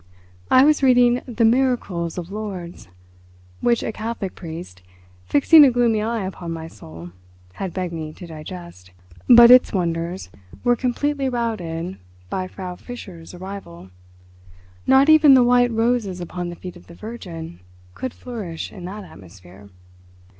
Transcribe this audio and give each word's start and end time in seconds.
I 0.49 0.63
was 0.63 0.81
reading 0.81 1.21
the 1.27 1.45
"Miracles 1.45 2.17
of 2.17 2.31
Lourdes," 2.31 2.87
which 3.59 3.83
a 3.83 3.91
Catholic 3.91 4.33
priest—fixing 4.33 5.63
a 5.63 5.69
gloomy 5.69 6.01
eye 6.01 6.25
upon 6.25 6.51
my 6.51 6.67
soul—had 6.67 7.71
begged 7.75 7.93
me 7.93 8.11
to 8.13 8.25
digest; 8.25 8.89
but 9.29 9.51
its 9.51 9.73
wonders 9.73 10.31
were 10.63 10.75
completely 10.75 11.29
routed 11.29 11.99
by 12.31 12.47
Frau 12.47 12.75
Fischer's 12.77 13.35
arrival. 13.35 13.91
Not 14.87 15.07
even 15.07 15.35
the 15.35 15.43
white 15.43 15.69
roses 15.69 16.19
upon 16.19 16.49
the 16.49 16.55
feet 16.55 16.75
of 16.75 16.87
the 16.87 16.95
Virgin 16.95 17.59
could 17.93 18.11
flourish 18.15 18.73
in 18.73 18.85
that 18.85 19.03
atmosphere. 19.03 19.69